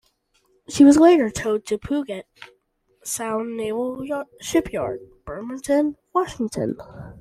She 0.67 0.83
was 0.83 0.97
later 0.97 1.29
towed 1.29 1.63
to 1.67 1.77
Puget 1.77 2.25
Sound 3.03 3.55
Naval 3.55 4.03
Shipyard, 4.41 4.99
Bremerton, 5.25 5.95
Washington. 6.11 6.75